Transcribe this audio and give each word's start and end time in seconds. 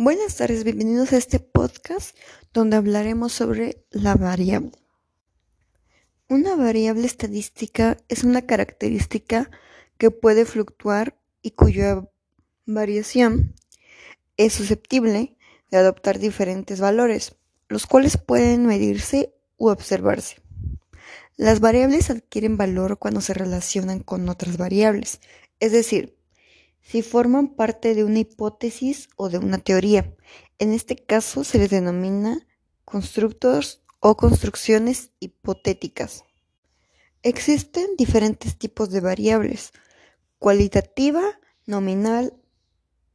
Buenas 0.00 0.36
tardes, 0.36 0.62
bienvenidos 0.62 1.12
a 1.12 1.16
este 1.16 1.40
podcast 1.40 2.16
donde 2.54 2.76
hablaremos 2.76 3.32
sobre 3.32 3.84
la 3.90 4.14
variable. 4.14 4.70
Una 6.28 6.54
variable 6.54 7.04
estadística 7.04 7.96
es 8.08 8.22
una 8.22 8.42
característica 8.42 9.50
que 9.96 10.12
puede 10.12 10.44
fluctuar 10.44 11.18
y 11.42 11.50
cuya 11.50 12.08
variación 12.64 13.56
es 14.36 14.52
susceptible 14.52 15.36
de 15.72 15.78
adoptar 15.78 16.20
diferentes 16.20 16.78
valores, 16.78 17.34
los 17.68 17.88
cuales 17.88 18.18
pueden 18.18 18.66
medirse 18.66 19.34
u 19.56 19.68
observarse. 19.68 20.36
Las 21.36 21.58
variables 21.58 22.08
adquieren 22.08 22.56
valor 22.56 23.00
cuando 23.00 23.20
se 23.20 23.34
relacionan 23.34 23.98
con 24.04 24.28
otras 24.28 24.58
variables, 24.58 25.20
es 25.58 25.72
decir, 25.72 26.17
si 26.88 27.02
forman 27.02 27.48
parte 27.48 27.94
de 27.94 28.02
una 28.02 28.20
hipótesis 28.20 29.10
o 29.16 29.28
de 29.28 29.36
una 29.36 29.58
teoría. 29.58 30.16
En 30.58 30.72
este 30.72 30.96
caso 30.96 31.44
se 31.44 31.58
les 31.58 31.68
denomina 31.68 32.46
constructos 32.86 33.82
o 34.00 34.16
construcciones 34.16 35.12
hipotéticas. 35.20 36.24
Existen 37.22 37.90
diferentes 37.98 38.56
tipos 38.56 38.88
de 38.88 39.00
variables, 39.02 39.72
cualitativa, 40.38 41.22
nominal, 41.66 42.32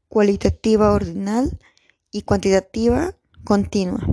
cualitativa 0.07 0.91
ordinal 0.91 1.57
y 2.11 2.21
cuantitativa 2.21 3.17
continua, 3.43 4.05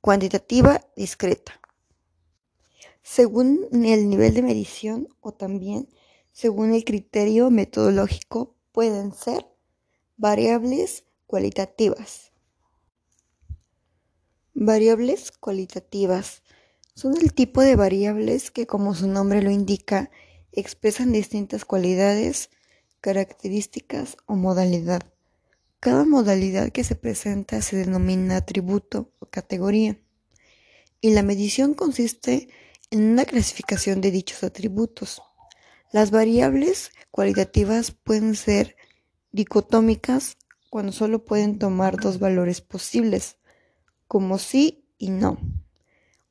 cuantitativa 0.00 0.80
discreta. 0.96 1.60
Según 3.02 3.68
el 3.70 4.08
nivel 4.08 4.32
de 4.32 4.40
medición 4.40 5.08
o 5.20 5.32
también 5.32 5.88
según 6.36 6.74
el 6.74 6.84
criterio 6.84 7.50
metodológico, 7.50 8.54
pueden 8.70 9.14
ser 9.14 9.46
variables 10.18 11.04
cualitativas. 11.26 12.30
Variables 14.52 15.32
cualitativas 15.32 16.42
son 16.94 17.16
el 17.16 17.32
tipo 17.32 17.62
de 17.62 17.74
variables 17.74 18.50
que, 18.50 18.66
como 18.66 18.94
su 18.94 19.08
nombre 19.08 19.40
lo 19.40 19.50
indica, 19.50 20.10
expresan 20.52 21.10
distintas 21.10 21.64
cualidades, 21.64 22.50
características 23.00 24.18
o 24.26 24.34
modalidad. 24.34 25.10
Cada 25.80 26.04
modalidad 26.04 26.70
que 26.70 26.84
se 26.84 26.96
presenta 26.96 27.62
se 27.62 27.76
denomina 27.76 28.36
atributo 28.36 29.10
o 29.20 29.26
categoría, 29.30 29.98
y 31.00 31.14
la 31.14 31.22
medición 31.22 31.72
consiste 31.72 32.50
en 32.90 33.04
una 33.04 33.24
clasificación 33.24 34.02
de 34.02 34.10
dichos 34.10 34.44
atributos. 34.44 35.22
Las 35.92 36.10
variables 36.10 36.90
cualitativas 37.10 37.92
pueden 37.92 38.34
ser 38.34 38.76
dicotómicas 39.32 40.36
cuando 40.68 40.92
solo 40.92 41.24
pueden 41.24 41.58
tomar 41.58 41.96
dos 41.96 42.18
valores 42.18 42.60
posibles, 42.60 43.38
como 44.08 44.38
sí 44.38 44.84
y 44.98 45.10
no, 45.10 45.38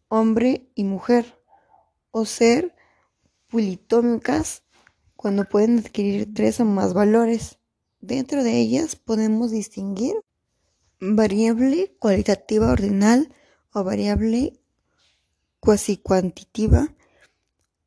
hombre 0.08 0.70
y 0.76 0.84
mujer, 0.84 1.40
o 2.12 2.26
ser 2.26 2.76
politómicas 3.48 4.64
cuando 5.16 5.46
pueden 5.46 5.80
adquirir 5.80 6.34
tres 6.34 6.60
o 6.60 6.66
más 6.66 6.94
valores. 6.94 7.58
Dentro 8.02 8.44
de 8.44 8.60
ellas 8.60 8.96
podemos 8.96 9.52
distinguir 9.52 10.16
variable 11.00 11.96
cualitativa 12.00 12.72
ordinal 12.72 13.34
o 13.74 13.84
variable 13.84 14.60
cuasi 15.60 15.98
cuantitativa 15.98 16.94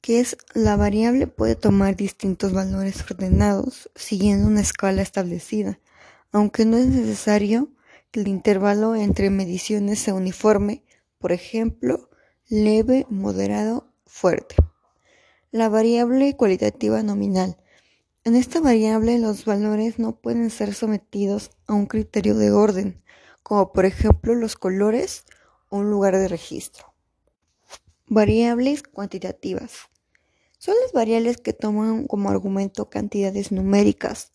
que 0.08 0.20
es 0.20 0.38
la 0.54 0.74
variable 0.74 1.26
puede 1.26 1.54
tomar 1.54 1.94
distintos 1.94 2.54
valores 2.54 3.04
ordenados 3.10 3.90
siguiendo 3.94 4.48
una 4.48 4.62
escala 4.62 5.02
establecida, 5.02 5.80
aunque 6.32 6.64
no 6.64 6.78
es 6.78 6.86
necesario 6.86 7.68
que 8.10 8.20
el 8.20 8.28
intervalo 8.28 8.96
entre 8.96 9.28
mediciones 9.28 9.98
sea 9.98 10.14
uniforme, 10.14 10.82
por 11.18 11.30
ejemplo, 11.30 12.08
leve, 12.48 13.04
moderado, 13.10 13.92
fuerte. 14.06 14.54
La 15.50 15.68
variable 15.68 16.34
cualitativa 16.38 17.02
nominal. 17.02 17.58
En 18.24 18.34
esta 18.34 18.60
variable 18.60 19.18
los 19.18 19.44
valores 19.44 19.98
no 19.98 20.16
pueden 20.16 20.48
ser 20.48 20.72
sometidos 20.72 21.50
a 21.66 21.74
un 21.74 21.84
criterio 21.84 22.34
de 22.34 22.50
orden, 22.50 23.04
como 23.42 23.74
por 23.74 23.84
ejemplo 23.84 24.34
los 24.34 24.56
colores 24.56 25.26
o 25.68 25.76
un 25.76 25.90
lugar 25.90 26.16
de 26.16 26.28
registro. 26.28 26.94
Variables 28.06 28.82
cuantitativas. 28.84 29.90
Son 30.68 30.76
las 30.82 30.92
variables 30.92 31.38
que 31.38 31.54
toman 31.54 32.06
como 32.06 32.28
argumento 32.28 32.90
cantidades 32.90 33.52
numéricas. 33.52 34.34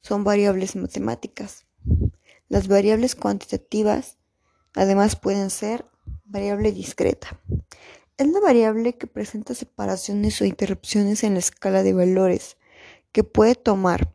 Son 0.00 0.24
variables 0.24 0.74
matemáticas. 0.74 1.66
Las 2.48 2.66
variables 2.66 3.14
cuantitativas 3.14 4.16
además 4.74 5.16
pueden 5.16 5.50
ser 5.50 5.84
variable 6.24 6.72
discreta. 6.72 7.38
Es 8.16 8.26
la 8.26 8.40
variable 8.40 8.94
que 8.94 9.06
presenta 9.06 9.54
separaciones 9.54 10.40
o 10.40 10.46
interrupciones 10.46 11.22
en 11.24 11.34
la 11.34 11.40
escala 11.40 11.82
de 11.82 11.92
valores 11.92 12.56
que 13.12 13.22
puede 13.22 13.54
tomar. 13.54 14.14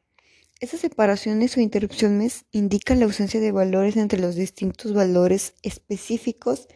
Esas 0.61 0.79
separaciones 0.79 1.55
o 1.57 1.59
interrupciones 1.59 2.45
indican 2.51 2.97
la 2.99 3.05
ausencia 3.05 3.39
de 3.39 3.51
valores 3.51 3.97
entre 3.97 4.19
los 4.19 4.33
distintos 4.33 4.95
valores 4.95 5.53
específicos 5.61 6.67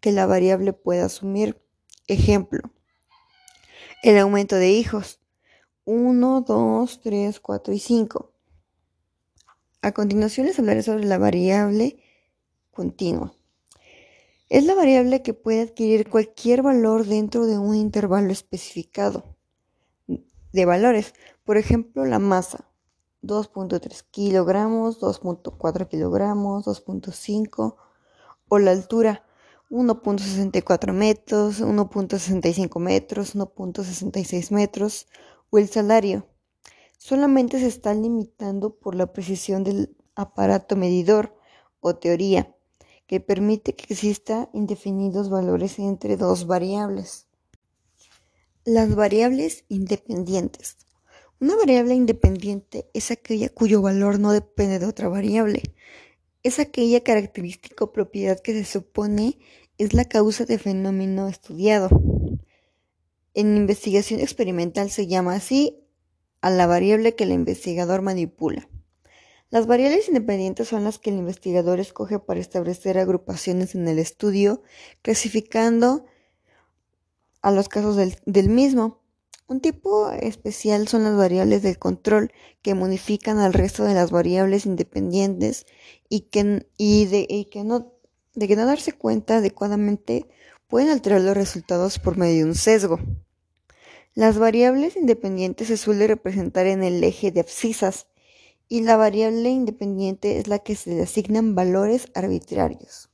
que 0.00 0.12
la 0.12 0.26
variable 0.26 0.74
puede 0.74 1.00
asumir. 1.00 1.62
Ejemplo, 2.08 2.73
el 4.04 4.18
aumento 4.18 4.56
de 4.56 4.70
hijos. 4.70 5.18
1, 5.86 6.42
2, 6.42 7.00
3, 7.00 7.40
4 7.40 7.74
y 7.74 7.78
5. 7.78 8.32
A 9.80 9.92
continuación 9.92 10.46
les 10.46 10.58
hablaré 10.58 10.82
sobre 10.82 11.06
la 11.06 11.16
variable 11.16 11.96
continua. 12.70 13.34
Es 14.50 14.66
la 14.66 14.74
variable 14.74 15.22
que 15.22 15.32
puede 15.32 15.62
adquirir 15.62 16.10
cualquier 16.10 16.62
valor 16.62 17.06
dentro 17.06 17.46
de 17.46 17.56
un 17.56 17.74
intervalo 17.74 18.30
especificado 18.30 19.36
de 20.06 20.66
valores. 20.66 21.14
Por 21.44 21.56
ejemplo, 21.56 22.04
la 22.04 22.18
masa. 22.18 22.70
2.3 23.22 24.04
kilogramos, 24.10 25.00
2.4 25.00 25.88
kilogramos, 25.88 26.66
2.5 26.66 27.76
o 28.48 28.58
la 28.58 28.70
altura 28.70 29.24
1.64 29.70 30.92
metros, 30.92 31.60
1.65 31.60 32.80
metros, 32.80 33.34
1.66 33.34 34.50
metros 34.50 35.06
o 35.50 35.58
el 35.58 35.68
salario. 35.68 36.26
Solamente 36.98 37.58
se 37.58 37.66
está 37.66 37.92
limitando 37.94 38.76
por 38.76 38.94
la 38.94 39.12
precisión 39.12 39.64
del 39.64 39.96
aparato 40.14 40.76
medidor 40.76 41.36
o 41.80 41.96
teoría 41.96 42.54
que 43.06 43.20
permite 43.20 43.74
que 43.74 43.92
exista 43.92 44.48
indefinidos 44.52 45.28
valores 45.28 45.78
entre 45.78 46.16
dos 46.16 46.46
variables. 46.46 47.26
Las 48.64 48.94
variables 48.94 49.64
independientes. 49.68 50.78
Una 51.40 51.56
variable 51.56 51.94
independiente 51.94 52.88
es 52.94 53.10
aquella 53.10 53.50
cuyo 53.50 53.82
valor 53.82 54.18
no 54.18 54.32
depende 54.32 54.78
de 54.78 54.86
otra 54.86 55.08
variable. 55.08 55.62
Es 56.44 56.60
aquella 56.60 57.02
característica 57.02 57.84
o 57.84 57.92
propiedad 57.92 58.38
que 58.38 58.52
se 58.52 58.64
supone 58.64 59.38
es 59.78 59.94
la 59.94 60.04
causa 60.04 60.44
de 60.44 60.58
fenómeno 60.58 61.26
estudiado. 61.26 61.88
En 63.32 63.56
investigación 63.56 64.20
experimental 64.20 64.90
se 64.90 65.06
llama 65.06 65.34
así 65.34 65.80
a 66.42 66.50
la 66.50 66.66
variable 66.66 67.14
que 67.14 67.24
el 67.24 67.32
investigador 67.32 68.02
manipula. 68.02 68.68
Las 69.48 69.66
variables 69.66 70.08
independientes 70.08 70.68
son 70.68 70.84
las 70.84 70.98
que 70.98 71.08
el 71.08 71.16
investigador 71.16 71.80
escoge 71.80 72.18
para 72.18 72.40
establecer 72.40 72.98
agrupaciones 72.98 73.74
en 73.74 73.88
el 73.88 73.98
estudio, 73.98 74.62
clasificando 75.00 76.04
a 77.40 77.52
los 77.52 77.68
casos 77.70 77.96
del, 77.96 78.48
mismo. 78.50 79.03
Un 79.46 79.60
tipo 79.60 80.10
especial 80.10 80.88
son 80.88 81.04
las 81.04 81.16
variables 81.16 81.62
del 81.62 81.78
control 81.78 82.32
que 82.62 82.74
modifican 82.74 83.38
al 83.38 83.52
resto 83.52 83.84
de 83.84 83.92
las 83.92 84.10
variables 84.10 84.64
independientes 84.64 85.66
y 86.08 86.20
que, 86.20 86.66
y 86.78 87.04
de, 87.04 87.46
que 87.50 87.62
no 87.62 87.92
de 88.34 88.48
que 88.48 88.56
no 88.56 88.64
darse 88.64 88.92
cuenta 88.92 89.36
adecuadamente 89.36 90.26
pueden 90.66 90.88
alterar 90.88 91.20
los 91.20 91.36
resultados 91.36 91.98
por 91.98 92.16
medio 92.16 92.38
de 92.38 92.44
un 92.50 92.54
sesgo. 92.54 92.98
Las 94.14 94.38
variables 94.38 94.96
independientes 94.96 95.68
se 95.68 95.76
suelen 95.76 96.08
representar 96.08 96.66
en 96.66 96.82
el 96.82 97.04
eje 97.04 97.30
de 97.30 97.40
abscisas 97.40 98.06
y 98.66 98.80
la 98.80 98.96
variable 98.96 99.50
independiente 99.50 100.38
es 100.38 100.48
la 100.48 100.58
que 100.58 100.74
se 100.74 100.90
le 100.94 101.02
asignan 101.02 101.54
valores 101.54 102.08
arbitrarios. 102.14 103.10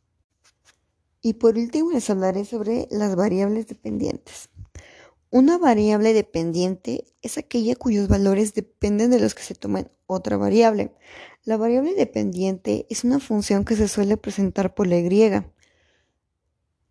Y 1.23 1.35
por 1.35 1.59
último 1.59 1.91
les 1.91 2.09
hablaré 2.09 2.45
sobre 2.45 2.87
las 2.91 3.17
variables 3.17 3.67
dependientes. 3.67 4.49
Una 5.33 5.59
variable 5.59 6.13
dependiente 6.13 7.05
es 7.23 7.39
aquella 7.39 7.77
cuyos 7.77 8.09
valores 8.09 8.53
dependen 8.53 9.13
de 9.13 9.21
los 9.21 9.37
que 9.37 9.45
se 9.45 9.55
toman 9.55 9.89
otra 10.07 10.37
variable. 10.37 10.93
La 11.45 11.57
variable 11.57 11.95
dependiente 11.95 12.85
es 12.91 13.05
una 13.05 13.21
función 13.21 13.65
que 13.65 13.77
se 13.77 13.87
suele 13.87 14.17
presentar 14.17 14.75
por 14.75 14.89
la 14.89 14.97
y. 14.97 15.53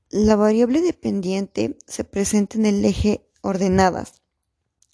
La 0.09 0.37
variable 0.37 0.81
dependiente 0.81 1.77
se 1.85 2.05
presenta 2.05 2.57
en 2.57 2.65
el 2.65 2.85
eje 2.85 3.27
ordenadas. 3.41 4.21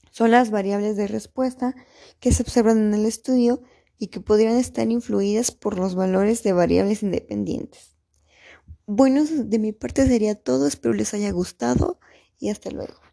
Son 0.09 0.31
las 0.31 0.49
variables 0.49 0.97
de 0.97 1.05
respuesta 1.05 1.75
que 2.19 2.31
se 2.31 2.41
observan 2.41 2.79
en 2.79 2.93
el 2.95 3.05
estudio 3.05 3.61
y 3.99 4.07
que 4.07 4.21
podrían 4.21 4.57
estar 4.57 4.89
influidas 4.89 5.51
por 5.51 5.77
los 5.77 5.93
valores 5.93 6.41
de 6.41 6.53
variables 6.53 7.03
independientes. 7.03 7.95
Bueno, 8.87 9.23
de 9.23 9.59
mi 9.59 9.71
parte 9.71 10.07
sería 10.07 10.33
todo, 10.33 10.65
espero 10.65 10.95
les 10.95 11.13
haya 11.13 11.29
gustado 11.31 11.99
y 12.39 12.49
hasta 12.49 12.71
luego. 12.71 13.04